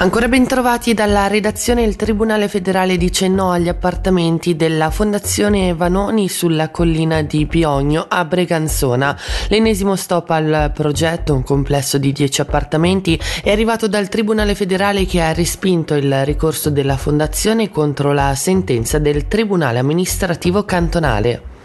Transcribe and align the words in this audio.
Ancora 0.00 0.28
ben 0.28 0.46
trovati 0.46 0.94
dalla 0.94 1.26
redazione 1.26 1.82
il 1.82 1.96
Tribunale 1.96 2.46
federale 2.46 2.96
dice 2.96 3.26
no 3.26 3.50
agli 3.50 3.66
appartamenti 3.66 4.54
della 4.54 4.90
Fondazione 4.90 5.74
Vanoni 5.74 6.28
sulla 6.28 6.70
collina 6.70 7.22
di 7.22 7.46
Piogno 7.46 8.06
a 8.08 8.24
Breganzona. 8.24 9.18
L'ennesimo 9.48 9.96
stop 9.96 10.30
al 10.30 10.70
progetto, 10.72 11.34
un 11.34 11.42
complesso 11.42 11.98
di 11.98 12.12
10 12.12 12.42
appartamenti, 12.42 13.20
è 13.42 13.50
arrivato 13.50 13.88
dal 13.88 14.08
Tribunale 14.08 14.54
federale 14.54 15.04
che 15.04 15.20
ha 15.20 15.32
respinto 15.32 15.94
il 15.94 16.24
ricorso 16.24 16.70
della 16.70 16.96
Fondazione 16.96 17.68
contro 17.68 18.12
la 18.12 18.36
sentenza 18.36 19.00
del 19.00 19.26
Tribunale 19.26 19.80
amministrativo 19.80 20.64
cantonale. 20.64 21.57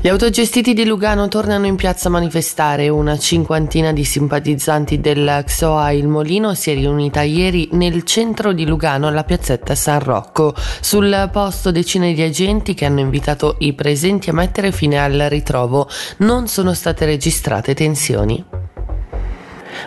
Gli 0.00 0.08
autogestiti 0.08 0.74
di 0.74 0.84
Lugano 0.84 1.26
tornano 1.26 1.66
in 1.66 1.74
piazza 1.74 2.08
a 2.08 2.10
manifestare. 2.10 2.88
Una 2.88 3.18
cinquantina 3.18 3.92
di 3.92 4.04
simpatizzanti 4.04 5.00
del 5.00 5.42
XOA 5.44 5.90
Il 5.92 6.06
Molino 6.06 6.54
si 6.54 6.70
è 6.70 6.74
riunita 6.74 7.22
ieri 7.22 7.70
nel 7.72 8.04
centro 8.04 8.52
di 8.52 8.66
Lugano 8.66 9.08
alla 9.08 9.24
piazzetta 9.24 9.74
San 9.74 10.00
Rocco. 10.00 10.54
Sul 10.80 11.28
posto 11.32 11.72
decine 11.72 12.12
di 12.12 12.22
agenti 12.22 12.74
che 12.74 12.84
hanno 12.84 13.00
invitato 13.00 13.56
i 13.60 13.72
presenti 13.72 14.30
a 14.30 14.34
mettere 14.34 14.70
fine 14.70 15.02
al 15.02 15.26
ritrovo. 15.28 15.88
Non 16.18 16.46
sono 16.46 16.74
state 16.74 17.04
registrate 17.04 17.74
tensioni. 17.74 18.55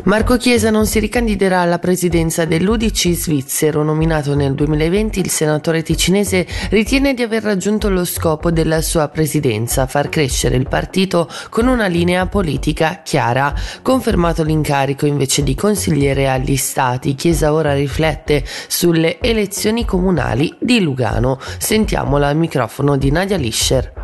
Marco 0.03 0.37
Chiesa 0.37 0.69
non 0.69 0.85
si 0.85 0.99
ricandiderà 0.99 1.59
alla 1.59 1.77
presidenza 1.77 2.45
dell'Udici 2.45 3.13
svizzero. 3.13 3.83
Nominato 3.83 4.33
nel 4.33 4.53
2020, 4.53 5.19
il 5.19 5.29
senatore 5.29 5.83
ticinese 5.83 6.47
ritiene 6.69 7.13
di 7.13 7.21
aver 7.21 7.43
raggiunto 7.43 7.89
lo 7.89 8.05
scopo 8.05 8.49
della 8.49 8.81
sua 8.81 9.09
presidenza, 9.09 9.87
far 9.87 10.07
crescere 10.07 10.55
il 10.55 10.69
partito 10.69 11.29
con 11.49 11.67
una 11.67 11.87
linea 11.87 12.27
politica 12.27 13.01
chiara. 13.03 13.53
Confermato 13.81 14.43
l'incarico 14.43 15.05
invece 15.05 15.43
di 15.43 15.53
consigliere 15.53 16.29
agli 16.29 16.55
stati, 16.55 17.15
Chiesa 17.15 17.51
ora 17.51 17.73
riflette 17.73 18.45
sulle 18.67 19.19
elezioni 19.19 19.83
comunali 19.83 20.55
di 20.59 20.79
Lugano. 20.79 21.39
Sentiamola 21.57 22.29
al 22.29 22.37
microfono 22.37 22.95
di 22.95 23.11
Nadia 23.11 23.37
Lischer. 23.37 23.98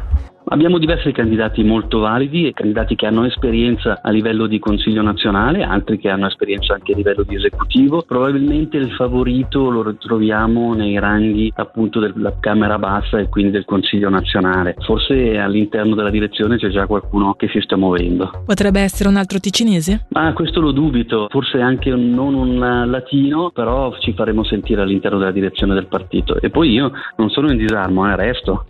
Abbiamo 0.47 0.77
diversi 0.77 1.11
candidati 1.11 1.63
molto 1.63 1.97
validi, 1.99 2.51
candidati 2.53 2.95
che 2.95 3.07
hanno 3.07 3.25
esperienza 3.25 3.99
a 4.03 4.11
livello 4.11 4.45
di 4.45 4.59
Consiglio 4.59 5.01
nazionale, 5.01 5.63
altri 5.63 5.97
che 5.97 6.09
hanno 6.09 6.27
esperienza 6.27 6.75
anche 6.75 6.93
a 6.93 6.95
livello 6.95 7.23
di 7.23 7.35
esecutivo. 7.35 8.03
Probabilmente 8.07 8.77
il 8.77 8.91
favorito 8.91 9.71
lo 9.71 9.81
ritroviamo 9.81 10.75
nei 10.75 10.99
ranghi 10.99 11.51
appunto 11.55 11.99
della 11.99 12.37
Camera 12.39 12.77
Bassa 12.77 13.17
e 13.17 13.27
quindi 13.27 13.49
del 13.49 13.65
Consiglio 13.65 14.09
nazionale. 14.09 14.75
Forse 14.81 15.39
all'interno 15.39 15.95
della 15.95 16.11
direzione 16.11 16.57
c'è 16.57 16.69
già 16.69 16.85
qualcuno 16.85 17.33
che 17.33 17.47
si 17.47 17.59
sta 17.61 17.75
muovendo. 17.75 18.43
Potrebbe 18.45 18.81
essere 18.81 19.09
un 19.09 19.15
altro 19.15 19.39
ticinese? 19.39 20.05
Ma 20.09 20.31
questo 20.33 20.61
lo 20.61 20.71
dubito, 20.71 21.25
forse 21.31 21.59
anche 21.59 21.89
non 21.89 22.35
un 22.35 22.85
latino, 22.87 23.49
però 23.49 23.97
ci 23.97 24.13
faremo 24.13 24.43
sentire 24.43 24.83
all'interno 24.83 25.17
della 25.17 25.31
direzione 25.31 25.73
del 25.73 25.87
partito. 25.87 26.39
E 26.39 26.51
poi 26.51 26.69
io 26.69 26.91
non 27.15 27.31
sono 27.31 27.49
in 27.49 27.57
disarmo, 27.57 28.07
eh, 28.07 28.15
resto. 28.15 28.65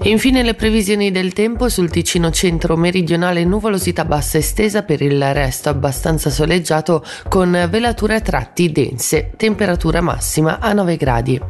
E 0.00 0.08
infine 0.08 0.42
le 0.42 0.54
previsioni 0.54 1.10
del 1.10 1.32
tempo 1.32 1.68
sul 1.68 1.90
Ticino 1.90 2.30
centro 2.30 2.76
meridionale 2.76 3.44
nuvolosità 3.44 4.04
bassa 4.04 4.38
estesa 4.38 4.82
per 4.82 5.02
il 5.02 5.32
resto 5.32 5.68
abbastanza 5.68 6.30
soleggiato 6.30 7.04
con 7.28 7.68
velature 7.70 8.16
a 8.16 8.20
tratti 8.20 8.70
dense, 8.70 9.32
temperatura 9.36 10.00
massima 10.00 10.58
a 10.58 10.72
9 10.72 10.96
gradi. 10.96 11.40